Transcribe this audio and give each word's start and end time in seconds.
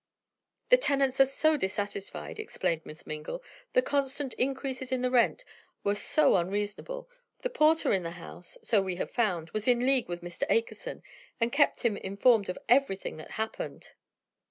"The 0.69 0.77
tenants 0.77 1.19
are 1.21 1.27
so 1.27 1.57
dissatisfied," 1.57 2.39
explained 2.39 2.87
Miss 2.87 3.05
Mingle, 3.05 3.43
"the 3.73 3.83
constant 3.83 4.33
increases 4.33 4.91
in 4.91 5.03
the 5.03 5.11
rent 5.11 5.45
were 5.83 5.93
so 5.93 6.37
unreasonable! 6.37 7.07
The 7.43 7.51
porter 7.51 7.93
in 7.93 8.01
the 8.01 8.09
house, 8.17 8.57
so 8.63 8.81
we 8.81 8.95
have 8.95 9.11
found, 9.11 9.51
was 9.51 9.67
in 9.67 9.85
league 9.85 10.09
with 10.09 10.23
Mr. 10.23 10.49
Akerson, 10.49 11.03
and 11.39 11.51
kept 11.51 11.81
him 11.83 11.97
informed 11.97 12.49
of 12.49 12.57
everything 12.67 13.17
that 13.17 13.29
happened." 13.37 13.91